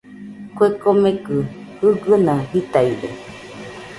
Kue 0.55 0.67
komekɨ 0.81 1.35
jɨgɨna 1.79 2.33
jitaide. 2.49 3.07